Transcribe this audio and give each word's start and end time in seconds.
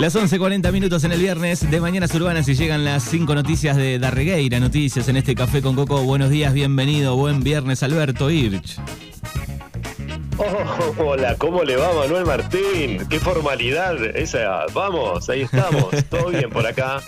Las 0.00 0.16
11.40 0.16 0.72
minutos 0.72 1.04
en 1.04 1.12
el 1.12 1.20
viernes 1.20 1.70
de 1.70 1.78
Mañanas 1.78 2.14
Urbanas 2.14 2.48
y 2.48 2.54
llegan 2.54 2.86
las 2.86 3.02
cinco 3.02 3.34
noticias 3.34 3.76
de 3.76 3.98
Darregueira 3.98 4.58
Noticias 4.58 5.06
en 5.08 5.18
este 5.18 5.34
Café 5.34 5.60
con 5.60 5.76
Coco. 5.76 6.02
Buenos 6.04 6.30
días, 6.30 6.54
bienvenido, 6.54 7.16
buen 7.16 7.42
viernes 7.42 7.82
Alberto 7.82 8.30
Hirsch. 8.30 8.78
Oh, 10.38 10.94
hola, 11.04 11.36
¿cómo 11.36 11.64
le 11.64 11.76
va 11.76 11.92
Manuel 11.92 12.24
Martín? 12.24 13.06
Qué 13.10 13.20
formalidad 13.20 14.02
esa. 14.16 14.64
Vamos, 14.72 15.28
ahí 15.28 15.42
estamos. 15.42 15.90
Todo 16.08 16.28
bien 16.28 16.48
por 16.48 16.66
acá. 16.66 17.02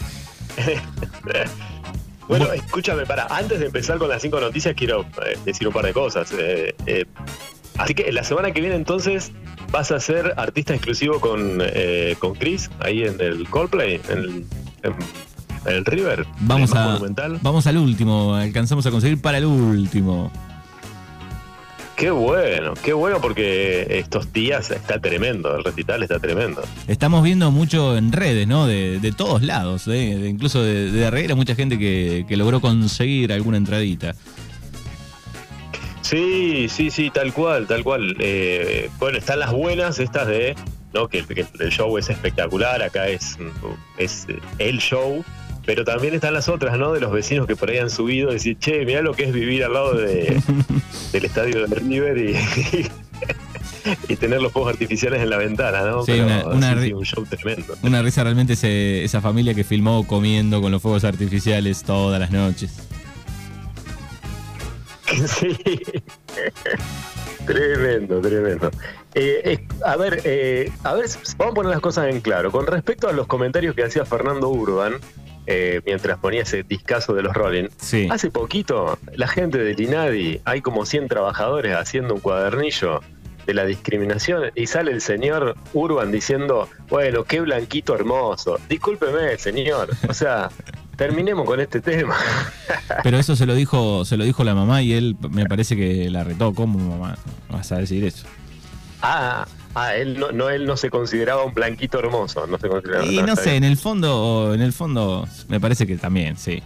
bueno, 2.28 2.52
escúchame, 2.52 3.06
para, 3.06 3.26
antes 3.28 3.58
de 3.58 3.66
empezar 3.66 3.96
con 3.96 4.10
las 4.10 4.20
cinco 4.20 4.38
noticias 4.38 4.74
quiero 4.76 5.06
eh, 5.24 5.38
decir 5.46 5.66
un 5.66 5.72
par 5.72 5.86
de 5.86 5.94
cosas. 5.94 6.30
Eh, 6.38 6.74
eh, 6.84 7.06
así 7.78 7.94
que 7.94 8.12
la 8.12 8.22
semana 8.22 8.52
que 8.52 8.60
viene 8.60 8.76
entonces 8.76 9.32
vas 9.72 9.90
a 9.90 9.98
ser 9.98 10.34
artista 10.36 10.74
exclusivo 10.74 11.18
con, 11.18 11.58
eh, 11.60 12.14
con 12.20 12.34
Chris 12.34 12.70
ahí 12.80 13.02
en 13.02 13.20
el 13.20 13.48
Coldplay, 13.48 14.00
en 14.08 14.18
el, 14.18 14.44
en 14.84 14.94
el 15.74 15.84
River. 15.84 16.24
Vamos, 16.40 16.72
a, 16.74 16.84
monumental. 16.88 17.38
vamos 17.42 17.66
al 17.66 17.78
último, 17.78 18.34
alcanzamos 18.34 18.86
a 18.86 18.90
conseguir 18.90 19.20
para 19.20 19.38
el 19.38 19.46
último. 19.46 20.30
Qué 21.96 22.10
bueno, 22.10 22.74
qué 22.82 22.92
bueno 22.94 23.20
porque 23.20 23.86
estos 23.98 24.32
días 24.32 24.70
está 24.72 24.98
tremendo, 24.98 25.54
el 25.56 25.62
recital 25.62 26.02
está 26.02 26.18
tremendo. 26.18 26.62
Estamos 26.88 27.22
viendo 27.22 27.50
mucho 27.52 27.96
en 27.96 28.10
redes, 28.10 28.48
¿no? 28.48 28.66
De, 28.66 28.98
de 28.98 29.12
todos 29.12 29.42
lados, 29.42 29.86
¿eh? 29.86 30.16
De- 30.18 30.28
incluso 30.28 30.62
de, 30.64 30.90
de 30.90 31.34
mucha 31.36 31.54
gente 31.54 31.78
que, 31.78 32.24
que 32.26 32.36
logró 32.36 32.60
conseguir 32.60 33.32
alguna 33.32 33.56
entradita. 33.56 34.16
Sí, 36.12 36.68
sí, 36.68 36.90
sí, 36.90 37.08
tal 37.10 37.32
cual, 37.32 37.66
tal 37.66 37.82
cual. 37.82 38.14
Eh, 38.20 38.90
bueno, 38.98 39.16
están 39.16 39.38
las 39.40 39.50
buenas, 39.50 39.98
estas 39.98 40.26
de, 40.26 40.54
¿no? 40.92 41.08
Que, 41.08 41.24
que 41.24 41.46
el 41.58 41.70
show 41.70 41.96
es 41.96 42.10
espectacular, 42.10 42.82
acá 42.82 43.08
es, 43.08 43.38
es 43.96 44.26
el 44.58 44.76
show, 44.78 45.24
pero 45.64 45.84
también 45.84 46.12
están 46.12 46.34
las 46.34 46.50
otras, 46.50 46.78
¿no? 46.78 46.92
De 46.92 47.00
los 47.00 47.10
vecinos 47.12 47.46
que 47.46 47.56
por 47.56 47.70
ahí 47.70 47.78
han 47.78 47.88
subido 47.88 48.28
y 48.30 48.34
decir, 48.34 48.58
che, 48.58 48.84
mirá 48.84 49.00
lo 49.00 49.14
que 49.14 49.24
es 49.24 49.32
vivir 49.32 49.64
al 49.64 49.72
lado 49.72 49.94
de, 49.94 50.38
del 51.12 51.24
estadio 51.24 51.66
de 51.66 51.74
River 51.76 52.18
y, 52.18 52.36
y 54.12 54.16
tener 54.16 54.42
los 54.42 54.52
fuegos 54.52 54.70
artificiales 54.72 55.22
en 55.22 55.30
la 55.30 55.38
ventana, 55.38 55.82
¿no? 55.82 56.02
Sí, 56.04 56.12
Pero, 56.12 56.24
una- 56.26 56.44
una 56.48 56.68
sí, 56.74 56.78
ri- 56.78 56.84
sí, 56.88 56.92
un 56.92 57.04
show 57.06 57.24
tremendo. 57.24 57.74
Una 57.82 58.02
risa 58.02 58.22
realmente 58.22 58.52
ese- 58.52 59.02
esa 59.02 59.22
familia 59.22 59.54
que 59.54 59.64
filmó 59.64 60.06
comiendo 60.06 60.60
con 60.60 60.72
los 60.72 60.82
fuegos 60.82 61.04
artificiales 61.04 61.82
todas 61.84 62.20
las 62.20 62.30
noches. 62.30 62.70
Sí. 65.26 65.56
tremendo, 67.46 68.20
tremendo. 68.20 68.70
Eh, 69.14 69.40
eh, 69.44 69.66
a 69.84 69.96
ver, 69.96 70.20
eh, 70.24 70.70
a 70.84 70.94
ver, 70.94 71.06
vamos 71.36 71.52
a 71.52 71.54
poner 71.54 71.70
las 71.72 71.80
cosas 71.80 72.08
en 72.08 72.20
claro. 72.20 72.50
Con 72.50 72.66
respecto 72.66 73.08
a 73.08 73.12
los 73.12 73.26
comentarios 73.26 73.74
que 73.74 73.84
hacía 73.84 74.04
Fernando 74.04 74.48
Urban, 74.48 74.94
eh, 75.46 75.80
mientras 75.84 76.18
ponía 76.18 76.42
ese 76.42 76.62
discazo 76.62 77.14
de 77.14 77.22
los 77.22 77.34
Rolling, 77.34 77.68
Sí. 77.78 78.08
hace 78.10 78.30
poquito 78.30 78.98
la 79.14 79.26
gente 79.28 79.58
del 79.58 79.78
INADI, 79.80 80.40
hay 80.44 80.60
como 80.60 80.86
100 80.86 81.08
trabajadores 81.08 81.74
haciendo 81.74 82.14
un 82.14 82.20
cuadernillo 82.20 83.00
de 83.46 83.54
la 83.54 83.64
discriminación 83.64 84.52
y 84.54 84.68
sale 84.68 84.92
el 84.92 85.00
señor 85.00 85.56
Urban 85.72 86.12
diciendo, 86.12 86.68
bueno, 86.88 87.24
qué 87.24 87.40
blanquito 87.40 87.92
hermoso. 87.94 88.58
Discúlpeme, 88.68 89.36
señor. 89.36 89.90
O 90.08 90.14
sea, 90.14 90.48
terminemos 90.96 91.46
con 91.46 91.60
este 91.60 91.80
tema. 91.80 92.16
Pero 93.02 93.18
eso 93.18 93.36
se 93.36 93.46
lo 93.46 93.54
dijo, 93.54 94.04
se 94.04 94.16
lo 94.16 94.24
dijo 94.24 94.44
la 94.44 94.54
mamá 94.54 94.82
y 94.82 94.92
él 94.92 95.16
me 95.30 95.46
parece 95.46 95.76
que 95.76 96.10
la 96.10 96.24
retó. 96.24 96.54
¿Cómo 96.54 96.78
mamá? 96.78 97.16
Vas 97.50 97.72
a 97.72 97.78
decir 97.78 98.04
eso. 98.04 98.26
Ah, 99.02 99.46
ah, 99.74 99.94
él 99.96 100.18
no, 100.18 100.30
no, 100.30 100.48
él 100.48 100.64
no 100.64 100.76
se 100.76 100.90
consideraba 100.90 101.44
un 101.44 101.54
blanquito 101.54 101.98
hermoso, 101.98 102.46
no 102.46 102.58
se 102.58 102.68
consideraba. 102.68 103.04
Y 103.04 103.22
no 103.22 103.34
sé, 103.36 103.50
bien. 103.50 103.64
en 103.64 103.70
el 103.70 103.76
fondo, 103.76 104.52
en 104.54 104.60
el 104.60 104.72
fondo, 104.72 105.26
me 105.48 105.58
parece 105.58 105.86
que 105.86 105.96
también, 105.96 106.36
sí. 106.36 106.62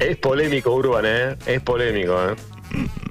Es 0.00 0.16
polémico 0.16 0.72
Urban, 0.74 1.04
¿eh? 1.06 1.36
Es 1.46 1.60
polémico, 1.60 2.14
¿eh? 2.28 2.36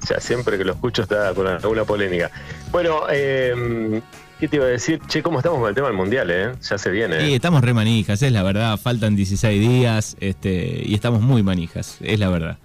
O 0.02 0.06
sea, 0.06 0.20
siempre 0.20 0.56
que 0.56 0.64
lo 0.64 0.72
escucho 0.72 1.02
está 1.02 1.34
con 1.34 1.46
alguna 1.46 1.84
polémica. 1.84 2.30
Bueno, 2.70 3.02
eh, 3.10 4.00
¿qué 4.38 4.48
te 4.48 4.56
iba 4.56 4.64
a 4.64 4.68
decir? 4.68 5.00
Che, 5.06 5.22
¿cómo 5.22 5.38
estamos 5.38 5.58
con 5.60 5.68
el 5.68 5.74
tema 5.74 5.88
del 5.88 5.96
mundial, 5.96 6.30
eh? 6.30 6.52
Ya 6.62 6.78
se 6.78 6.90
viene. 6.90 7.20
Sí, 7.20 7.32
¿eh? 7.32 7.34
estamos 7.36 7.62
re 7.62 7.74
manijas, 7.74 8.22
es 8.22 8.32
la 8.32 8.42
verdad. 8.42 8.76
Faltan 8.78 9.16
16 9.16 9.60
días 9.60 10.16
este, 10.20 10.82
y 10.84 10.94
estamos 10.94 11.20
muy 11.20 11.42
manijas, 11.42 11.98
es 12.00 12.18
la 12.18 12.28
verdad. 12.28 12.58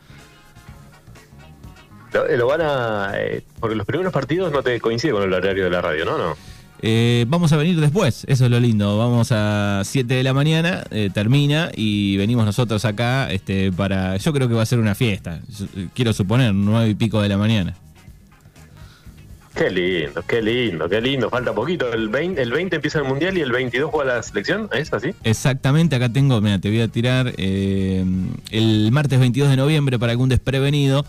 Lo, 2.14 2.28
lo 2.38 2.48
van 2.48 2.62
a. 2.62 3.12
eh, 3.16 3.44
porque 3.60 3.76
los 3.76 3.86
primeros 3.88 4.14
partidos 4.14 4.52
no 4.52 4.62
te 4.62 4.80
coincide 4.80 5.14
con 5.14 5.24
el 5.24 5.34
horario 5.34 5.64
de 5.64 5.70
la 5.70 5.82
radio, 5.82 6.06
¿no? 6.06 6.18
No. 6.18 6.36
Eh, 6.86 7.24
vamos 7.30 7.54
a 7.54 7.56
venir 7.58 7.80
después, 7.80 8.26
eso 8.28 8.44
es 8.44 8.52
lo 8.52 8.60
lindo. 8.60 8.98
Vamos 8.98 9.32
a 9.32 9.84
7 9.86 10.16
de 10.16 10.22
la 10.22 10.34
mañana, 10.34 10.84
eh, 10.92 11.10
termina 11.14 11.72
y 11.74 12.18
venimos 12.18 12.46
nosotros 12.46 12.84
acá 12.84 13.32
este, 13.32 13.72
para. 13.72 14.18
Yo 14.18 14.34
creo 14.34 14.50
que 14.50 14.54
va 14.54 14.64
a 14.64 14.66
ser 14.66 14.80
una 14.80 14.94
fiesta. 14.94 15.40
Yo, 15.48 15.66
eh, 15.78 15.88
quiero 15.94 16.12
suponer, 16.12 16.54
9 16.54 16.90
y 16.90 16.96
pico 16.96 17.22
de 17.22 17.30
la 17.30 17.38
mañana. 17.38 17.74
Qué 19.56 19.70
lindo, 19.70 20.24
qué 20.28 20.42
lindo, 20.42 20.90
qué 20.90 21.00
lindo. 21.00 21.30
Falta 21.30 21.54
poquito. 21.54 21.94
El 21.94 22.10
20, 22.10 22.42
el 22.42 22.52
20 22.52 22.76
empieza 22.78 22.98
el 23.00 23.06
mundial 23.06 23.38
y 23.38 23.42
el 23.42 23.52
22 23.52 23.92
juega 23.92 24.16
la 24.16 24.24
selección. 24.24 24.68
¿Es 24.74 24.92
así? 24.92 25.12
Exactamente, 25.24 25.96
acá 25.96 26.10
tengo, 26.12 26.42
mira, 26.42 26.58
te 26.60 26.70
voy 26.70 26.82
a 26.82 26.88
tirar 26.88 27.34
eh, 27.38 28.04
el 28.50 28.92
martes 28.92 29.20
22 29.20 29.50
de 29.52 29.58
noviembre 29.58 30.00
para 30.00 30.12
algún 30.12 30.30
desprevenido. 30.30 31.06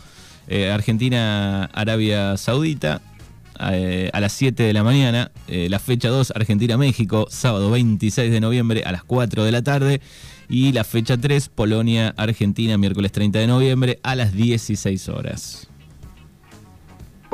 eh, 0.48 0.70
Argentina-Arabia 0.70 2.36
Saudita 2.36 3.00
eh, 3.70 4.10
a 4.12 4.20
las 4.20 4.32
7 4.32 4.62
de 4.62 4.72
la 4.74 4.84
mañana. 4.84 5.30
eh, 5.48 5.68
la 5.70 5.78
fecha 5.78 6.08
2, 6.08 6.32
Argentina-México, 6.36 7.26
sábado 7.30 7.70
26 7.70 8.30
de 8.30 8.40
noviembre 8.40 8.82
a 8.84 8.92
las 8.92 9.04
4 9.04 9.44
de 9.44 9.52
la 9.52 9.62
tarde. 9.62 10.00
Y 10.50 10.72
la 10.72 10.84
fecha 10.84 11.16
3, 11.16 11.48
Polonia-Argentina, 11.48 12.76
miércoles 12.76 13.10
30 13.12 13.38
de 13.38 13.46
noviembre 13.46 13.98
a 14.02 14.14
las 14.14 14.34
16 14.34 15.08
horas. 15.08 15.68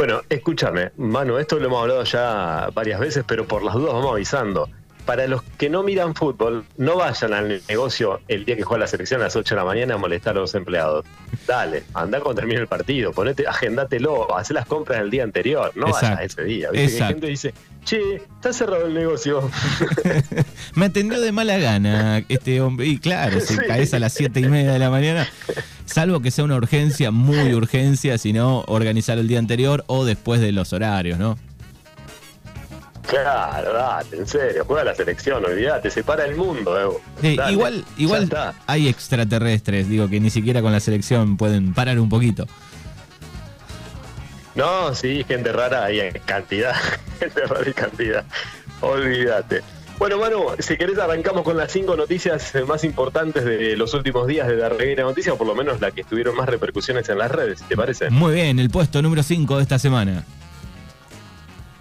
Bueno, 0.01 0.23
escúchame, 0.31 0.93
Manu, 0.97 1.37
esto 1.37 1.59
lo 1.59 1.67
hemos 1.67 1.83
hablado 1.83 2.05
ya 2.05 2.71
varias 2.73 2.99
veces, 3.01 3.23
pero 3.29 3.47
por 3.47 3.63
las 3.63 3.75
dudas 3.75 3.93
vamos 3.93 4.13
avisando. 4.15 4.67
Para 5.05 5.27
los 5.27 5.43
que 5.59 5.69
no 5.69 5.83
miran 5.83 6.15
fútbol, 6.15 6.65
no 6.79 6.97
vayan 6.97 7.35
al 7.35 7.61
negocio 7.69 8.19
el 8.27 8.47
día 8.47 8.57
que 8.57 8.63
juega 8.63 8.81
la 8.81 8.87
selección 8.87 9.21
a 9.21 9.25
las 9.25 9.37
8 9.37 9.55
de 9.55 9.59
la 9.61 9.65
mañana 9.67 9.97
a 9.97 9.99
molestar 9.99 10.39
a 10.39 10.41
los 10.41 10.55
empleados. 10.55 11.05
Dale, 11.47 11.83
anda 11.93 12.19
cuando 12.21 12.41
termine 12.41 12.61
el 12.63 12.67
partido, 12.67 13.13
ponete, 13.13 13.47
agendátelo, 13.47 14.35
haz 14.35 14.51
las 14.53 14.65
compras 14.65 15.03
el 15.03 15.11
día 15.11 15.23
anterior, 15.23 15.71
no 15.75 15.89
vayas 15.89 16.19
ese 16.23 16.45
día. 16.45 16.71
¿Viste? 16.71 16.97
Que 16.99 17.05
gente 17.05 17.27
dice, 17.27 17.53
che, 17.85 18.17
está 18.17 18.55
cerrado 18.55 18.87
el 18.87 18.95
negocio. 18.95 19.51
Me 20.77 20.87
atendió 20.87 21.21
de 21.21 21.31
mala 21.31 21.59
gana 21.59 22.25
este 22.31 22.63
hombre. 22.63 22.87
Y 22.87 22.99
claro, 22.99 23.39
si 23.41 23.53
Sí. 23.55 23.61
caes 23.69 23.93
a 23.93 23.99
las 23.99 24.15
7 24.15 24.41
y 24.41 24.49
media 24.49 24.73
de 24.73 24.79
la 24.79 24.89
mañana, 24.89 25.29
salvo 25.91 26.21
que 26.21 26.31
sea 26.31 26.45
una 26.45 26.57
urgencia, 26.57 27.11
muy 27.11 27.55
urgencia, 27.55 28.19
sino 28.19 28.65
organizar 28.67 29.19
el 29.19 29.29
día 29.29 29.39
anterior 29.39 29.85
o 29.87 30.05
después 30.05 30.41
de 30.41 30.53
los 30.53 30.73
horarios, 30.73 31.19
¿no? 31.19 31.37
claro, 33.11 33.73
date, 33.73 34.17
en 34.17 34.27
serio, 34.27 34.65
juega 34.65 34.85
la 34.85 34.95
selección, 34.95 35.45
olvídate, 35.45 35.91
se 35.91 36.05
para 36.05 36.25
el 36.25 36.37
mundo, 36.37 36.79
Evo. 36.79 37.01
Sí, 37.21 37.37
Dale, 37.37 37.53
igual 37.53 37.85
igual 37.97 38.55
hay 38.67 38.89
extraterrestres, 38.89 39.89
digo, 39.89 40.09
que 40.09 40.21
ni 40.21 40.31
siquiera 40.31 40.63
con 40.63 40.71
la 40.71 40.81
selección 40.81 41.37
pueden 41.37 41.75
parar 41.75 41.99
un 41.99 42.09
poquito. 42.09 42.47
No, 44.55 44.95
sí, 44.95 45.25
gente 45.27 45.53
rara 45.53 45.85
hay 45.85 46.01
en 46.01 46.13
cantidad. 46.25 46.75
Gente 47.21 47.47
rara 47.47 47.69
y 47.69 47.73
cantidad. 47.73 48.25
Olvídate. 48.81 49.63
Bueno, 50.01 50.17
Manu, 50.17 50.47
si 50.61 50.79
querés 50.79 50.99
arrancamos 50.99 51.43
con 51.43 51.59
las 51.59 51.71
cinco 51.71 51.95
noticias 51.95 52.55
eh, 52.55 52.65
más 52.65 52.85
importantes 52.85 53.45
de 53.45 53.77
los 53.77 53.93
últimos 53.93 54.27
días 54.27 54.49
de 54.49 54.57
Darreguera 54.57 55.03
Noticias, 55.03 55.35
o 55.35 55.37
por 55.37 55.47
lo 55.47 55.55
menos 55.55 55.83
la 55.83 55.91
que 55.91 56.05
tuvieron 56.05 56.35
más 56.35 56.49
repercusiones 56.49 57.07
en 57.11 57.19
las 57.19 57.31
redes, 57.31 57.61
¿te 57.69 57.77
parece? 57.77 58.09
Muy 58.09 58.33
bien, 58.33 58.59
el 58.59 58.71
puesto 58.71 59.03
número 59.03 59.23
5 59.23 59.59
de 59.59 59.63
esta 59.63 59.79
semana. 59.79 60.25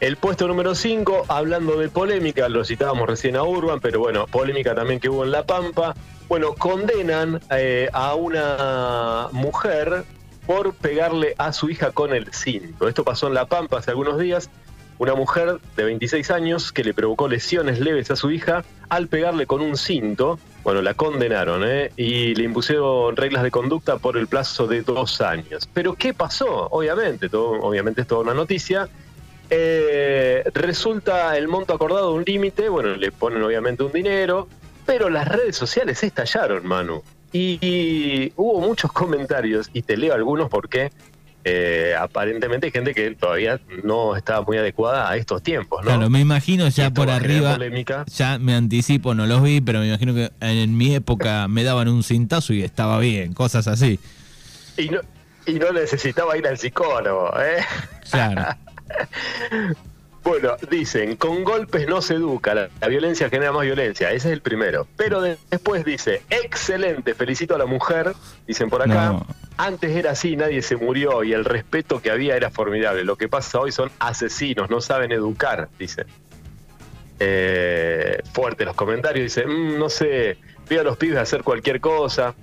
El 0.01 0.17
puesto 0.17 0.49
número 0.49 0.75
5, 0.75 1.27
hablando 1.29 1.77
de 1.77 1.87
polémica, 1.87 2.49
lo 2.49 2.65
citábamos 2.65 3.07
recién 3.07 3.37
a 3.37 3.43
Urban, 3.43 3.79
pero 3.79 4.01
bueno, 4.01 4.27
polémica 4.27 4.75
también 4.75 4.99
que 4.99 5.07
hubo 5.07 5.23
en 5.23 5.31
La 5.31 5.45
Pampa. 5.45 5.95
Bueno, 6.27 6.55
condenan 6.55 7.39
eh, 7.51 7.87
a 7.93 8.15
una 8.15 9.29
mujer 9.31 10.03
por 10.45 10.73
pegarle 10.73 11.35
a 11.37 11.53
su 11.53 11.69
hija 11.69 11.91
con 11.91 12.13
el 12.13 12.33
cinto. 12.33 12.89
Esto 12.89 13.05
pasó 13.05 13.27
en 13.27 13.35
La 13.35 13.45
Pampa 13.45 13.77
hace 13.77 13.91
algunos 13.91 14.19
días. 14.19 14.49
Una 14.99 15.15
mujer 15.15 15.59
de 15.77 15.83
26 15.85 16.29
años 16.29 16.73
que 16.73 16.83
le 16.83 16.93
provocó 16.93 17.29
lesiones 17.29 17.79
leves 17.79 18.11
a 18.11 18.17
su 18.17 18.31
hija 18.31 18.65
al 18.89 19.07
pegarle 19.07 19.47
con 19.47 19.61
un 19.61 19.77
cinto. 19.77 20.37
Bueno, 20.61 20.81
la 20.81 20.93
condenaron 20.93 21.63
¿eh? 21.65 21.93
y 21.95 22.35
le 22.35 22.43
impusieron 22.43 23.15
reglas 23.15 23.43
de 23.43 23.49
conducta 23.49 23.97
por 23.97 24.17
el 24.17 24.27
plazo 24.27 24.67
de 24.67 24.81
dos 24.81 25.21
años. 25.21 25.69
Pero 25.73 25.93
¿qué 25.93 26.13
pasó? 26.13 26.67
Obviamente, 26.71 27.29
obviamente 27.33 28.01
es 28.01 28.07
toda 28.07 28.23
una 28.23 28.33
noticia. 28.33 28.89
Eh, 29.49 30.43
resulta 30.53 31.37
el 31.37 31.47
monto 31.47 31.73
acordado 31.73 32.13
un 32.13 32.25
límite, 32.25 32.67
bueno, 32.67 32.89
le 32.89 33.13
ponen 33.13 33.41
obviamente 33.41 33.83
un 33.83 33.93
dinero, 33.93 34.49
pero 34.85 35.09
las 35.09 35.29
redes 35.29 35.55
sociales 35.55 36.03
estallaron, 36.03 36.67
Manu. 36.67 37.03
Y, 37.31 37.57
y 37.61 38.33
hubo 38.35 38.59
muchos 38.59 38.91
comentarios, 38.91 39.69
y 39.71 39.81
te 39.81 39.95
leo 39.95 40.13
algunos 40.13 40.49
porque 40.49 40.91
eh, 41.43 41.95
aparentemente 41.97 42.67
hay 42.67 42.71
gente 42.71 42.93
que 42.93 43.11
todavía 43.11 43.59
no 43.83 44.15
está 44.15 44.41
muy 44.41 44.57
adecuada 44.57 45.09
a 45.09 45.15
estos 45.15 45.41
tiempos, 45.41 45.81
¿no? 45.81 45.91
Claro, 45.91 46.09
me 46.09 46.19
imagino 46.19 46.67
ya 46.67 46.91
por 46.91 47.09
arriba, 47.09 47.57
ya 48.07 48.37
me 48.39 48.55
anticipo, 48.55 49.13
no 49.15 49.25
los 49.25 49.41
vi, 49.41 49.61
pero 49.61 49.79
me 49.79 49.87
imagino 49.87 50.13
que 50.13 50.31
en 50.41 50.77
mi 50.77 50.95
época 50.95 51.47
me 51.47 51.63
daban 51.63 51.87
un 51.87 52.03
cintazo 52.03 52.53
y 52.53 52.63
estaba 52.63 52.99
bien, 52.99 53.33
cosas 53.33 53.67
así. 53.67 53.99
Y 54.77 54.89
no, 54.89 54.99
y 55.45 55.53
no 55.53 55.71
necesitaba 55.71 56.37
ir 56.37 56.47
al 56.47 56.57
psicólogo, 56.57 57.31
¿eh? 57.39 57.63
Claro. 58.11 58.45
Bueno, 60.21 60.57
dicen, 60.69 61.15
con 61.15 61.43
golpes 61.43 61.87
no 61.87 62.01
se 62.01 62.15
educa, 62.15 62.53
la, 62.53 62.87
violencia 62.87 63.29
genera 63.29 63.51
más 63.51 63.63
violencia, 63.63 64.11
ese 64.11 64.27
es 64.27 64.33
el 64.33 64.41
primero. 64.41 64.85
Pero 64.95 65.21
después 65.21 65.85
dice, 65.85 66.21
excelente, 66.29 67.15
felicito 67.15 67.55
a 67.55 67.57
la 67.57 67.65
mujer, 67.65 68.13
dicen 68.45 68.69
por 68.69 68.81
acá, 68.81 69.25
antes 69.59 69.95
era 69.95 70.11
así, 70.11 70.35
nadie 70.35 70.61
se 70.61 70.75
murió 70.75 71.23
y 71.23 71.33
el 71.33 71.45
respeto 71.45 72.01
que 72.01 72.09
había 72.09 72.35
era 72.35 72.49
formidable. 72.49 73.03
Lo 73.03 73.15
que 73.15 73.27
pasa 73.27 73.59
hoy 73.59 73.71
son 73.71 73.91
asesinos, 73.99 74.69
no 74.69 74.81
saben 74.81 75.11
educar, 75.11 75.69
dicen. 75.77 76.07
Eh, 77.19 78.21
fuerte 78.33 78.65
los 78.65 78.75
comentarios, 78.75 79.23
dicen, 79.23 79.49
mm, 79.49 79.77
no 79.77 79.89
sé, 79.89 80.37
veo 80.69 80.81
a 80.81 80.83
los 80.83 80.97
pibes 80.97 81.19
hacer 81.19 81.43
cualquier 81.43 81.81
cosa. 81.81 82.33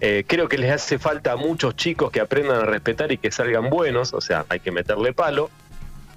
Eh, 0.00 0.24
creo 0.26 0.48
que 0.48 0.58
les 0.58 0.70
hace 0.70 0.98
falta 0.98 1.32
a 1.32 1.36
muchos 1.36 1.74
chicos 1.74 2.10
que 2.10 2.20
aprendan 2.20 2.58
a 2.58 2.64
respetar 2.66 3.10
y 3.10 3.18
que 3.18 3.30
salgan 3.30 3.70
buenos, 3.70 4.12
o 4.12 4.20
sea, 4.20 4.44
hay 4.48 4.60
que 4.60 4.70
meterle 4.70 5.12
palo 5.12 5.50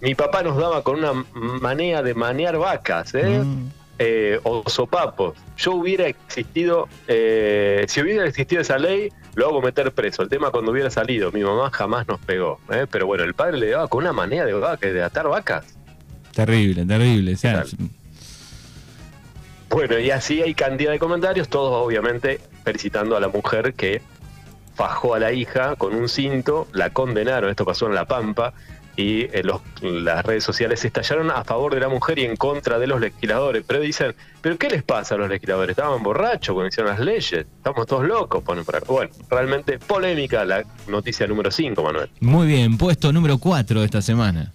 mi 0.01 0.15
papá 0.15 0.43
nos 0.43 0.57
daba 0.57 0.83
con 0.83 0.99
una 0.99 1.25
manera 1.33 2.03
de 2.03 2.13
manear 2.13 2.57
vacas, 2.57 3.13
¿eh? 3.15 3.39
Mm. 3.39 3.69
¿eh? 3.99 4.39
o 4.43 4.63
sopapos. 4.69 5.37
Yo 5.57 5.73
hubiera 5.73 6.07
existido, 6.07 6.87
eh, 7.07 7.85
si 7.87 8.01
hubiera 8.01 8.25
existido 8.25 8.61
esa 8.61 8.77
ley, 8.77 9.11
lo 9.35 9.47
hago 9.47 9.61
meter 9.61 9.91
preso. 9.91 10.23
El 10.23 10.29
tema 10.29 10.49
cuando 10.51 10.71
hubiera 10.71 10.89
salido, 10.89 11.31
mi 11.31 11.43
mamá 11.43 11.69
jamás 11.71 12.07
nos 12.07 12.19
pegó. 12.19 12.59
¿eh? 12.71 12.87
Pero 12.89 13.05
bueno, 13.05 13.23
el 13.23 13.33
padre 13.33 13.57
le 13.57 13.69
daba 13.71 13.87
con 13.87 14.03
una 14.03 14.13
manera 14.13 14.45
de 14.45 14.53
vaca, 14.53 14.87
de 14.87 15.03
atar 15.03 15.27
vacas. 15.27 15.65
Terrible, 16.33 16.85
terrible. 16.85 17.37
bueno, 19.69 19.99
y 19.99 20.11
así 20.11 20.41
hay 20.41 20.53
cantidad 20.53 20.91
de 20.91 20.99
comentarios, 20.99 21.47
todos 21.47 21.85
obviamente 21.85 22.41
felicitando 22.63 23.15
a 23.15 23.19
la 23.19 23.29
mujer 23.29 23.73
que 23.73 24.01
fajó 24.73 25.15
a 25.15 25.19
la 25.19 25.31
hija 25.31 25.75
con 25.77 25.95
un 25.95 26.09
cinto, 26.09 26.67
la 26.73 26.89
condenaron, 26.89 27.49
esto 27.49 27.63
pasó 27.63 27.87
en 27.87 27.95
La 27.95 28.05
Pampa, 28.05 28.53
y 28.95 29.23
eh, 29.23 29.43
las 29.81 30.25
redes 30.25 30.43
sociales 30.43 30.83
estallaron 30.85 31.31
a 31.31 31.43
favor 31.43 31.73
de 31.73 31.81
la 31.81 31.89
mujer 31.89 32.19
y 32.19 32.25
en 32.25 32.35
contra 32.35 32.79
de 32.79 32.87
los 32.87 32.99
legisladores. 32.99 33.63
Pero 33.67 33.79
dicen, 33.81 34.15
¿pero 34.41 34.57
qué 34.57 34.69
les 34.69 34.83
pasa 34.83 35.15
a 35.15 35.17
los 35.17 35.29
legisladores? 35.29 35.77
Estaban 35.77 36.01
borrachos 36.03 36.53
cuando 36.53 36.69
hicieron 36.69 36.91
las 36.91 36.99
leyes, 36.99 37.45
estamos 37.57 37.85
todos 37.87 38.05
locos, 38.05 38.43
ponen 38.43 38.63
por 38.63 38.77
acá. 38.77 38.85
Bueno, 38.87 39.11
realmente 39.29 39.79
polémica 39.79 40.45
la 40.45 40.63
noticia 40.87 41.27
número 41.27 41.51
5, 41.51 41.83
Manuel. 41.83 42.09
Muy 42.19 42.47
bien, 42.47 42.77
puesto 42.77 43.11
número 43.11 43.37
4 43.37 43.79
de 43.79 43.85
esta 43.85 44.01
semana. 44.01 44.51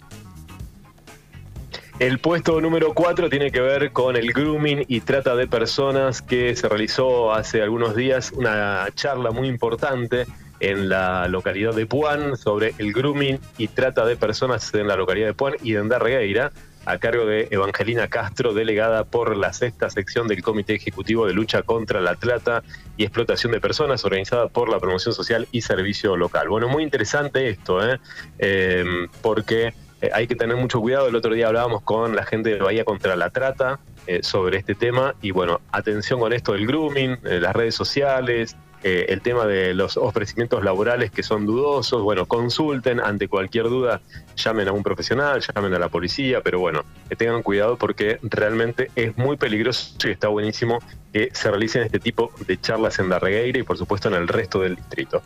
El 1.99 2.17
puesto 2.17 2.59
número 2.59 2.95
4 2.95 3.29
tiene 3.29 3.51
que 3.51 3.61
ver 3.61 3.91
con 3.91 4.15
el 4.15 4.33
grooming 4.33 4.85
y 4.87 5.01
trata 5.01 5.35
de 5.35 5.47
personas 5.47 6.23
que 6.23 6.55
se 6.55 6.67
realizó 6.67 7.31
hace 7.31 7.61
algunos 7.61 7.95
días 7.95 8.31
una 8.31 8.87
charla 8.95 9.29
muy 9.29 9.47
importante 9.47 10.25
en 10.61 10.89
la 10.89 11.27
localidad 11.27 11.73
de 11.73 11.85
Puan 11.85 12.37
sobre 12.37 12.73
el 12.77 12.93
grooming 12.93 13.39
y 13.57 13.67
trata 13.67 14.05
de 14.05 14.15
personas 14.15 14.73
en 14.73 14.87
la 14.87 14.95
localidad 14.95 15.27
de 15.27 15.33
Puan 15.33 15.55
y 15.61 15.73
de 15.73 15.79
Andarregueira, 15.79 16.51
a 16.85 16.97
cargo 16.97 17.25
de 17.25 17.47
Evangelina 17.51 18.07
Castro, 18.07 18.53
delegada 18.53 19.03
por 19.03 19.35
la 19.37 19.53
sexta 19.53 19.89
sección 19.89 20.27
del 20.27 20.41
Comité 20.41 20.75
Ejecutivo 20.75 21.25
de 21.25 21.33
Lucha 21.33 21.63
contra 21.63 21.99
la 21.99 22.15
Trata 22.15 22.63
y 22.97 23.03
Explotación 23.03 23.51
de 23.51 23.59
Personas, 23.59 24.05
organizada 24.05 24.47
por 24.47 24.69
la 24.69 24.79
Promoción 24.79 25.13
Social 25.13 25.47
y 25.51 25.61
Servicio 25.61 26.15
Local. 26.15 26.49
Bueno, 26.49 26.67
muy 26.69 26.83
interesante 26.83 27.49
esto, 27.49 27.87
¿eh? 27.87 27.99
eh 28.39 28.85
porque 29.21 29.73
eh, 30.01 30.09
hay 30.13 30.27
que 30.27 30.35
tener 30.35 30.57
mucho 30.57 30.79
cuidado. 30.79 31.07
El 31.07 31.15
otro 31.15 31.33
día 31.33 31.47
hablábamos 31.47 31.81
con 31.83 32.15
la 32.15 32.25
gente 32.25 32.51
de 32.51 32.59
Bahía 32.59 32.85
contra 32.85 33.15
la 33.15 33.29
Trata 33.29 33.79
eh, 34.07 34.21
sobre 34.23 34.57
este 34.57 34.73
tema 34.73 35.15
y 35.21 35.31
bueno, 35.31 35.61
atención 35.71 36.19
con 36.19 36.33
esto 36.33 36.53
del 36.53 36.65
grooming, 36.65 37.19
las 37.23 37.55
redes 37.55 37.75
sociales, 37.75 38.55
eh, 38.83 39.05
el 39.09 39.21
tema 39.21 39.45
de 39.45 39.73
los 39.75 39.95
ofrecimientos 39.95 40.63
laborales 40.63 41.11
que 41.11 41.21
son 41.21 41.45
dudosos, 41.45 42.01
bueno, 42.01 42.25
consulten 42.25 42.99
ante 42.99 43.27
cualquier 43.27 43.65
duda, 43.65 44.01
llamen 44.35 44.67
a 44.67 44.71
un 44.71 44.81
profesional, 44.81 45.41
llamen 45.41 45.73
a 45.75 45.79
la 45.79 45.89
policía, 45.89 46.41
pero 46.41 46.59
bueno, 46.59 46.83
que 47.07 47.15
tengan 47.15 47.43
cuidado 47.43 47.77
porque 47.77 48.17
realmente 48.23 48.89
es 48.95 49.15
muy 49.17 49.37
peligroso 49.37 49.95
y 50.03 50.09
está 50.09 50.29
buenísimo 50.29 50.79
que 51.13 51.29
se 51.31 51.51
realicen 51.51 51.83
este 51.83 51.99
tipo 51.99 52.31
de 52.47 52.59
charlas 52.59 52.97
en 52.97 53.09
Darregueira 53.09 53.59
y 53.59 53.63
por 53.63 53.77
supuesto 53.77 54.07
en 54.07 54.15
el 54.15 54.27
resto 54.27 54.61
del 54.61 54.75
distrito. 54.75 55.21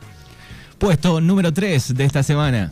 Puesto 0.78 1.22
número 1.22 1.54
3 1.54 1.96
de 1.96 2.04
esta 2.04 2.24
semana. 2.24 2.72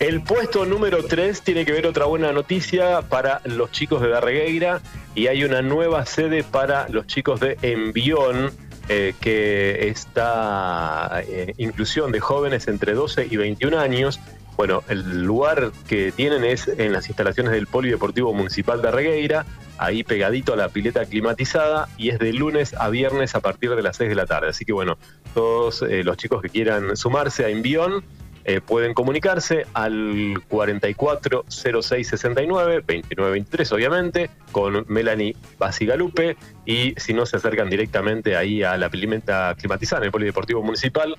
El 0.00 0.22
puesto 0.22 0.64
número 0.64 1.04
3 1.04 1.42
tiene 1.42 1.64
que 1.64 1.72
ver 1.72 1.86
otra 1.86 2.06
buena 2.06 2.32
noticia 2.32 3.02
para 3.02 3.42
los 3.44 3.70
chicos 3.70 4.00
de 4.02 4.08
Darregueira 4.08 4.80
y 5.14 5.26
hay 5.26 5.44
una 5.44 5.62
nueva 5.62 6.04
sede 6.06 6.42
para 6.42 6.88
los 6.88 7.06
chicos 7.06 7.38
de 7.38 7.58
Envión 7.62 8.50
eh, 8.92 9.14
que 9.20 9.86
esta 9.86 11.22
eh, 11.24 11.54
inclusión 11.58 12.10
de 12.10 12.18
jóvenes 12.18 12.66
entre 12.66 12.94
12 12.94 13.28
y 13.30 13.36
21 13.36 13.78
años, 13.78 14.18
bueno, 14.56 14.82
el 14.88 15.22
lugar 15.22 15.70
que 15.86 16.10
tienen 16.10 16.42
es 16.42 16.66
en 16.66 16.92
las 16.92 17.06
instalaciones 17.06 17.52
del 17.52 17.68
Polideportivo 17.68 18.34
Municipal 18.34 18.82
de 18.82 18.90
Regueira, 18.90 19.46
ahí 19.78 20.02
pegadito 20.02 20.54
a 20.54 20.56
la 20.56 20.70
pileta 20.70 21.04
climatizada, 21.04 21.88
y 21.98 22.08
es 22.08 22.18
de 22.18 22.32
lunes 22.32 22.74
a 22.74 22.88
viernes 22.88 23.36
a 23.36 23.40
partir 23.40 23.76
de 23.76 23.82
las 23.82 23.96
6 23.96 24.08
de 24.08 24.16
la 24.16 24.26
tarde. 24.26 24.48
Así 24.48 24.64
que 24.64 24.72
bueno, 24.72 24.98
todos 25.34 25.82
eh, 25.82 26.02
los 26.02 26.16
chicos 26.16 26.42
que 26.42 26.48
quieran 26.48 26.96
sumarse 26.96 27.44
a 27.44 27.48
Envión, 27.48 28.02
eh, 28.50 28.60
pueden 28.60 28.94
comunicarse 28.94 29.64
al 29.74 30.42
440669 30.48 32.80
2923 32.80 33.70
obviamente 33.70 34.28
con 34.50 34.84
Melanie 34.88 35.36
Basigalupe 35.56 36.36
y 36.66 36.94
si 36.96 37.14
no 37.14 37.26
se 37.26 37.36
acercan 37.36 37.70
directamente 37.70 38.36
ahí 38.36 38.64
a 38.64 38.76
la 38.76 38.88
Pilimenta 38.88 39.54
Climatizada 39.56 40.00
en 40.00 40.06
el 40.06 40.10
Polideportivo 40.10 40.64
Municipal 40.64 41.14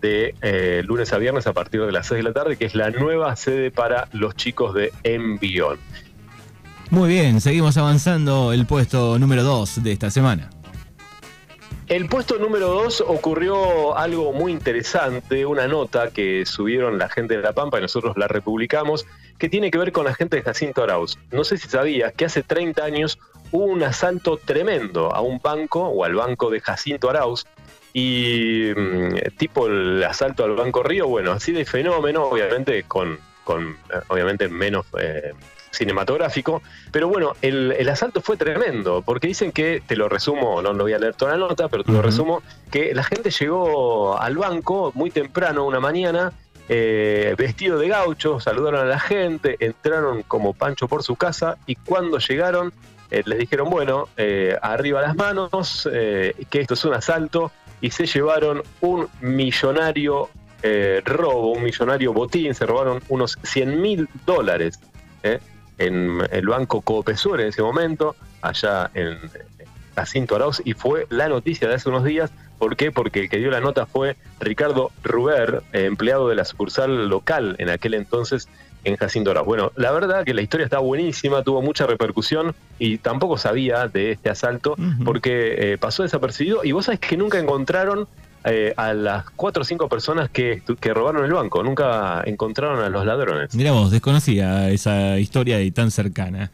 de 0.00 0.36
eh, 0.42 0.82
lunes 0.84 1.12
a 1.12 1.18
viernes 1.18 1.48
a 1.48 1.52
partir 1.52 1.84
de 1.84 1.90
las 1.90 2.06
6 2.06 2.18
de 2.18 2.22
la 2.22 2.32
tarde 2.32 2.56
que 2.56 2.66
es 2.66 2.76
la 2.76 2.90
nueva 2.90 3.34
sede 3.34 3.72
para 3.72 4.06
los 4.12 4.36
chicos 4.36 4.72
de 4.72 4.92
Envión. 5.02 5.80
Muy 6.90 7.08
bien, 7.08 7.40
seguimos 7.40 7.76
avanzando 7.78 8.52
el 8.52 8.64
puesto 8.64 9.18
número 9.18 9.42
2 9.42 9.82
de 9.82 9.90
esta 9.90 10.12
semana. 10.12 10.50
El 11.88 12.08
puesto 12.08 12.36
número 12.38 12.66
dos 12.66 13.00
ocurrió 13.00 13.96
algo 13.96 14.32
muy 14.32 14.50
interesante, 14.50 15.46
una 15.46 15.68
nota 15.68 16.10
que 16.10 16.44
subieron 16.44 16.98
la 16.98 17.08
gente 17.08 17.36
de 17.36 17.42
La 17.44 17.52
Pampa 17.52 17.78
y 17.78 17.82
nosotros 17.82 18.16
la 18.16 18.26
republicamos, 18.26 19.06
que 19.38 19.48
tiene 19.48 19.70
que 19.70 19.78
ver 19.78 19.92
con 19.92 20.04
la 20.04 20.12
gente 20.12 20.36
de 20.36 20.42
Jacinto 20.42 20.82
Arauz. 20.82 21.16
No 21.30 21.44
sé 21.44 21.58
si 21.58 21.68
sabías 21.68 22.12
que 22.12 22.24
hace 22.24 22.42
30 22.42 22.82
años 22.82 23.20
hubo 23.52 23.66
un 23.66 23.84
asalto 23.84 24.36
tremendo 24.36 25.14
a 25.14 25.20
un 25.20 25.38
banco 25.38 25.84
o 25.84 26.02
al 26.02 26.16
banco 26.16 26.50
de 26.50 26.60
Jacinto 26.60 27.08
Arauz 27.08 27.46
y 27.92 28.72
mm, 28.76 29.36
tipo 29.38 29.68
el 29.68 30.02
asalto 30.02 30.42
al 30.42 30.56
Banco 30.56 30.82
Río, 30.82 31.06
bueno, 31.06 31.30
así 31.30 31.52
de 31.52 31.64
fenómeno, 31.64 32.24
obviamente 32.24 32.82
con, 32.82 33.16
con 33.44 33.76
eh, 33.94 34.00
obviamente 34.08 34.48
menos... 34.48 34.86
Eh, 34.98 35.32
cinematográfico. 35.76 36.62
Pero 36.90 37.08
bueno, 37.08 37.34
el, 37.42 37.88
asalto 37.88 38.20
fue 38.20 38.36
tremendo, 38.36 39.02
porque 39.02 39.28
dicen 39.28 39.52
que, 39.52 39.82
te 39.86 39.96
lo 39.96 40.08
resumo, 40.08 40.60
no, 40.62 40.72
lo 40.72 40.84
voy 40.84 40.92
a 40.92 40.98
leer 40.98 41.14
toda 41.14 41.32
la 41.32 41.38
nota, 41.38 41.68
pero 41.68 41.84
te 41.84 41.92
lo 41.92 42.02
resumo, 42.02 42.42
que 42.70 42.94
la 42.94 43.04
gente 43.04 43.30
llegó 43.30 44.18
al 44.18 44.36
banco 44.36 44.92
muy 44.94 45.10
temprano 45.10 45.64
una 45.64 45.80
mañana, 45.80 46.32
eh, 46.68 47.34
vestido 47.38 47.78
de 47.78 47.88
gaucho, 47.88 48.40
saludaron 48.40 48.80
a 48.80 48.84
la 48.84 48.98
gente, 48.98 49.56
entraron 49.60 50.22
como 50.24 50.52
Pancho 50.52 50.88
por 50.88 51.04
su 51.04 51.14
casa 51.14 51.58
y 51.66 51.76
cuando 51.76 52.18
llegaron 52.18 52.72
eh, 53.12 53.22
les 53.24 53.38
dijeron, 53.38 53.70
bueno, 53.70 54.08
eh, 54.16 54.56
arriba 54.60 55.00
las 55.00 55.14
manos, 55.14 55.88
que 55.92 56.60
esto 56.60 56.74
es 56.74 56.84
un 56.84 56.94
asalto 56.94 57.52
y 57.80 57.90
se 57.90 58.06
llevaron 58.06 58.62
un 58.80 59.08
millonario 59.20 60.28
robo, 61.04 61.52
un 61.52 61.62
millonario 61.62 62.12
botín, 62.12 62.52
se 62.52 62.66
robaron 62.66 63.00
unos 63.08 63.38
100 63.44 63.80
mil 63.80 64.08
dólares 64.24 64.80
en 65.78 66.20
el 66.30 66.46
Banco 66.46 66.80
Coopesur 66.80 67.40
en 67.40 67.48
ese 67.48 67.62
momento, 67.62 68.16
allá 68.42 68.90
en 68.94 69.18
Jacinto 69.94 70.36
Arauz, 70.36 70.62
y 70.64 70.74
fue 70.74 71.06
la 71.10 71.28
noticia 71.28 71.68
de 71.68 71.74
hace 71.74 71.88
unos 71.88 72.04
días. 72.04 72.30
¿Por 72.58 72.76
qué? 72.76 72.90
Porque 72.90 73.20
el 73.20 73.28
que 73.28 73.38
dio 73.38 73.50
la 73.50 73.60
nota 73.60 73.86
fue 73.86 74.16
Ricardo 74.40 74.90
Ruber, 75.02 75.62
eh, 75.72 75.84
empleado 75.84 76.28
de 76.28 76.34
la 76.34 76.44
sucursal 76.44 77.08
local 77.08 77.56
en 77.58 77.68
aquel 77.68 77.94
entonces 77.94 78.48
en 78.84 78.96
Jacinto 78.96 79.32
Arauz. 79.32 79.46
Bueno, 79.46 79.72
la 79.76 79.90
verdad 79.90 80.24
que 80.24 80.32
la 80.32 80.42
historia 80.42 80.64
está 80.64 80.78
buenísima, 80.78 81.42
tuvo 81.42 81.60
mucha 81.60 81.86
repercusión 81.86 82.54
y 82.78 82.98
tampoco 82.98 83.36
sabía 83.36 83.88
de 83.88 84.12
este 84.12 84.30
asalto 84.30 84.76
porque 85.04 85.72
eh, 85.72 85.78
pasó 85.78 86.04
desapercibido 86.04 86.64
y 86.64 86.72
vos 86.72 86.86
sabés 86.86 87.00
que 87.00 87.16
nunca 87.16 87.38
encontraron 87.38 88.06
eh, 88.46 88.72
a 88.76 88.94
las 88.94 89.28
cuatro 89.30 89.62
o 89.62 89.64
cinco 89.64 89.88
personas 89.88 90.30
que, 90.30 90.62
que, 90.80 90.94
robaron 90.94 91.24
el 91.24 91.32
banco. 91.32 91.62
Nunca 91.64 92.22
encontraron 92.24 92.78
a 92.80 92.88
los 92.88 93.04
ladrones. 93.04 93.54
Mira 93.56 93.72
vos, 93.72 93.90
desconocía 93.90 94.70
esa 94.70 95.18
historia 95.18 95.60
y 95.60 95.72
tan 95.72 95.90
cercana. 95.90 96.52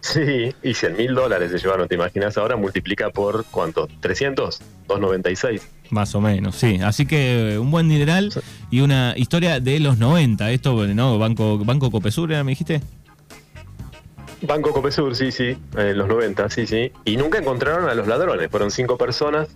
Sí, 0.00 0.54
y 0.62 0.74
100 0.74 0.96
mil 0.96 1.14
dólares 1.14 1.50
se 1.50 1.58
llevaron, 1.58 1.86
¿te 1.86 1.96
imaginas? 1.96 2.38
Ahora 2.38 2.56
multiplica 2.56 3.10
por 3.10 3.44
cuánto? 3.46 3.88
¿300? 4.00 4.58
¿296? 4.88 5.60
Más 5.90 6.14
o 6.14 6.20
menos, 6.22 6.56
sí. 6.56 6.78
Así 6.82 7.04
que 7.04 7.58
un 7.60 7.70
buen 7.70 7.88
dineral 7.88 8.32
y 8.70 8.80
una 8.80 9.12
historia 9.16 9.60
de 9.60 9.80
los 9.80 9.98
90. 9.98 10.50
Esto, 10.50 10.86
¿no? 10.86 11.18
Banco, 11.18 11.58
Banco 11.58 11.90
Copesur, 11.90 12.28
¿me 12.28 12.52
dijiste? 12.52 12.80
Banco 14.42 14.72
Copesur, 14.72 15.14
sí, 15.16 15.32
sí, 15.32 15.58
en 15.76 15.98
los 15.98 16.08
90, 16.08 16.48
sí, 16.48 16.66
sí. 16.66 16.92
Y 17.04 17.16
nunca 17.16 17.38
encontraron 17.38 17.88
a 17.88 17.94
los 17.94 18.06
ladrones. 18.06 18.50
Fueron 18.50 18.70
cinco 18.70 18.96
personas, 18.96 19.48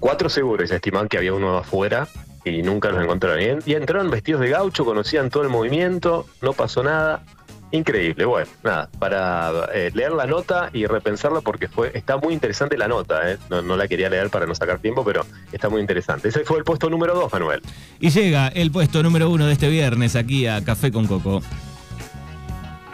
cuatro 0.00 0.28
seguros, 0.28 0.70
estiman 0.70 1.08
que 1.08 1.18
había 1.18 1.32
uno 1.32 1.58
afuera 1.58 2.08
y 2.44 2.62
nunca 2.62 2.90
los 2.90 3.02
encontraron. 3.02 3.62
Y, 3.64 3.74
entraron 3.74 4.10
vestidos 4.10 4.40
de 4.40 4.50
gaucho, 4.50 4.84
conocían 4.84 5.30
todo 5.30 5.42
el 5.42 5.48
movimiento, 5.48 6.26
no 6.42 6.52
pasó 6.52 6.82
nada. 6.82 7.22
Increíble, 7.70 8.24
bueno, 8.24 8.48
nada, 8.62 8.88
para 9.00 9.50
eh, 9.74 9.90
leer 9.94 10.12
la 10.12 10.26
nota 10.26 10.70
y 10.72 10.86
repensarla 10.86 11.40
porque 11.40 11.66
fue 11.66 11.90
está 11.92 12.16
muy 12.18 12.32
interesante 12.32 12.78
la 12.78 12.86
nota, 12.86 13.32
eh. 13.32 13.38
no, 13.50 13.62
no, 13.62 13.76
la 13.76 13.88
quería 13.88 14.08
leer 14.08 14.30
para 14.30 14.46
no 14.46 14.54
sacar 14.54 14.78
tiempo, 14.78 15.04
pero 15.04 15.26
está 15.50 15.68
muy 15.68 15.80
interesante. 15.80 16.28
Ese 16.28 16.44
fue 16.44 16.58
el 16.58 16.64
puesto 16.64 16.88
número 16.88 17.14
dos, 17.14 17.32
Manuel. 17.32 17.62
Y 17.98 18.10
llega 18.10 18.46
el 18.46 18.70
puesto 18.70 19.02
número 19.02 19.28
uno 19.28 19.46
de 19.46 19.54
este 19.54 19.68
viernes 19.68 20.14
aquí 20.14 20.46
a 20.46 20.62
Café 20.62 20.92
con 20.92 21.08
Coco. 21.08 21.42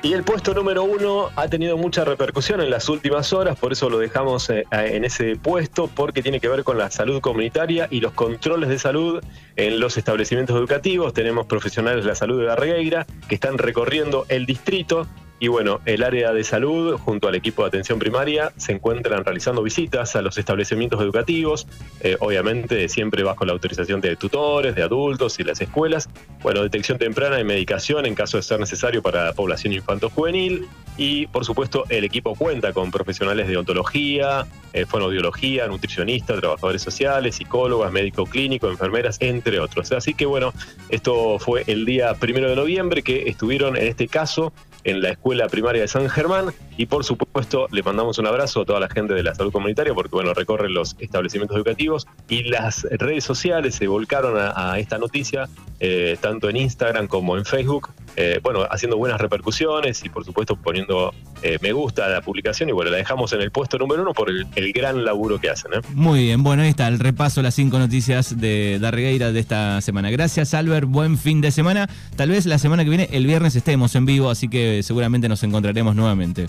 Y 0.02 0.14
el 0.14 0.24
puesto 0.24 0.54
número 0.54 0.82
uno 0.82 1.28
ha 1.36 1.48
tenido 1.48 1.76
mucha 1.76 2.06
repercusión 2.06 2.62
en 2.62 2.70
las 2.70 2.88
últimas 2.88 3.34
horas, 3.34 3.58
por 3.58 3.72
eso 3.72 3.90
lo 3.90 3.98
dejamos 3.98 4.48
eh, 4.48 4.64
en 4.70 5.04
ese 5.04 5.36
puesto, 5.36 5.88
porque 5.88 6.22
tiene 6.22 6.40
que 6.40 6.48
ver 6.48 6.64
con 6.64 6.78
la 6.78 6.90
salud 6.90 7.20
comunitaria 7.20 7.86
y 7.90 8.00
los 8.00 8.12
controles 8.12 8.70
de 8.70 8.78
salud 8.78 9.22
en 9.56 9.78
los 9.78 9.98
establecimientos 9.98 10.56
educativos. 10.56 11.12
Tenemos 11.12 11.44
profesionales 11.44 12.02
de 12.02 12.08
la 12.08 12.14
salud 12.14 12.40
de 12.40 12.46
Garregueira 12.46 13.06
que 13.28 13.34
están 13.34 13.58
recorriendo 13.58 14.24
el 14.30 14.46
distrito 14.46 15.06
y 15.40 15.48
bueno, 15.48 15.80
el 15.86 16.02
área 16.02 16.34
de 16.34 16.44
salud 16.44 16.98
junto 16.98 17.26
al 17.26 17.34
equipo 17.34 17.62
de 17.62 17.68
atención 17.68 17.98
primaria 17.98 18.52
se 18.58 18.72
encuentran 18.72 19.24
realizando 19.24 19.62
visitas 19.62 20.14
a 20.14 20.20
los 20.20 20.36
establecimientos 20.36 21.00
educativos, 21.00 21.66
eh, 22.00 22.18
obviamente 22.20 22.86
siempre 22.90 23.22
bajo 23.22 23.46
la 23.46 23.52
autorización 23.52 24.02
de 24.02 24.16
tutores, 24.16 24.74
de 24.74 24.82
adultos 24.82 25.40
y 25.40 25.44
las 25.44 25.58
escuelas. 25.62 26.10
Bueno, 26.42 26.62
detección 26.62 26.98
temprana 26.98 27.40
y 27.40 27.44
medicación 27.44 28.04
en 28.04 28.14
caso 28.14 28.36
de 28.36 28.42
ser 28.42 28.60
necesario 28.60 29.00
para 29.00 29.24
la 29.24 29.32
población 29.32 29.72
infanto-juvenil. 29.72 30.68
Y 30.98 31.26
por 31.28 31.46
supuesto, 31.46 31.84
el 31.88 32.04
equipo 32.04 32.34
cuenta 32.34 32.74
con 32.74 32.90
profesionales 32.90 33.48
de 33.48 33.56
ontología, 33.56 34.46
eh, 34.74 34.84
fonoaudiología, 34.84 35.66
nutricionistas, 35.68 36.38
trabajadores 36.38 36.82
sociales, 36.82 37.36
psicólogas, 37.36 37.90
médico 37.90 38.26
clínico, 38.26 38.68
enfermeras, 38.68 39.16
entre 39.20 39.58
otros. 39.58 39.90
Así 39.92 40.12
que 40.12 40.26
bueno, 40.26 40.52
esto 40.90 41.38
fue 41.38 41.64
el 41.66 41.86
día 41.86 42.12
primero 42.12 42.50
de 42.50 42.56
noviembre 42.56 43.02
que 43.02 43.30
estuvieron 43.30 43.78
en 43.78 43.86
este 43.86 44.06
caso 44.06 44.52
en 44.84 45.02
la 45.02 45.10
escuela 45.10 45.48
primaria 45.48 45.82
de 45.82 45.88
San 45.88 46.08
Germán. 46.08 46.46
Y 46.76 46.86
por 46.86 47.04
supuesto 47.04 47.66
le 47.70 47.82
mandamos 47.82 48.18
un 48.18 48.26
abrazo 48.26 48.62
a 48.62 48.64
toda 48.64 48.80
la 48.80 48.88
gente 48.88 49.14
de 49.14 49.22
la 49.22 49.34
salud 49.34 49.52
comunitaria 49.52 49.92
porque 49.94 50.10
bueno, 50.12 50.34
recorren 50.34 50.72
los 50.72 50.96
establecimientos 50.98 51.56
educativos 51.56 52.06
y 52.28 52.44
las 52.44 52.84
redes 52.84 53.24
sociales 53.24 53.74
se 53.74 53.86
volcaron 53.86 54.36
a, 54.38 54.78
esta 54.78 54.98
noticia, 54.98 55.48
eh, 55.78 56.16
tanto 56.20 56.48
en 56.48 56.56
Instagram 56.56 57.06
como 57.06 57.36
en 57.36 57.44
Facebook, 57.44 57.90
eh, 58.16 58.40
bueno, 58.42 58.66
haciendo 58.70 58.96
buenas 58.96 59.20
repercusiones 59.20 60.04
y 60.04 60.08
por 60.08 60.24
supuesto 60.24 60.56
poniendo 60.56 61.14
eh, 61.42 61.58
me 61.60 61.72
gusta 61.72 62.06
a 62.06 62.08
la 62.08 62.20
publicación 62.20 62.68
y 62.68 62.72
bueno, 62.72 62.90
la 62.90 62.98
dejamos 62.98 63.32
en 63.32 63.40
el 63.40 63.50
puesto 63.50 63.78
número 63.78 64.02
uno 64.02 64.12
por 64.12 64.30
el, 64.30 64.46
gran 64.72 65.04
laburo 65.04 65.40
que 65.40 65.50
hacen. 65.50 65.72
Muy 65.94 66.24
bien, 66.24 66.42
bueno, 66.42 66.62
ahí 66.62 66.70
está 66.70 66.88
el 66.88 66.98
repaso, 66.98 67.42
las 67.42 67.54
cinco 67.54 67.78
noticias 67.78 68.40
de 68.40 68.78
Darregueira 68.80 69.32
de 69.32 69.40
esta 69.40 69.80
semana. 69.80 70.10
Gracias 70.10 70.54
Albert, 70.54 70.86
buen 70.88 71.18
fin 71.18 71.40
de 71.40 71.50
semana. 71.50 71.88
Tal 72.16 72.30
vez 72.30 72.46
la 72.46 72.58
semana 72.58 72.84
que 72.84 72.90
viene, 72.90 73.08
el 73.12 73.26
viernes, 73.26 73.54
estemos 73.56 73.94
en 73.94 74.06
vivo, 74.06 74.30
así 74.30 74.48
que 74.48 74.82
seguramente 74.82 75.28
nos 75.28 75.42
encontraremos 75.42 75.94
nuevamente. 75.94 76.48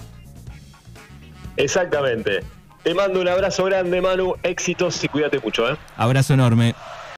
Exactamente. 1.58 2.42
Te 2.84 2.96
mando 2.96 3.22
un 3.22 3.28
abrazo 3.28 3.66
grande, 3.66 4.02
Manu. 4.02 4.34
Éxitos 4.42 5.04
y 5.04 5.08
cuídate 5.08 5.40
mucho. 5.40 5.70
¿eh? 5.72 5.78
Abrazo 5.98 6.34
enorme. 6.34 6.74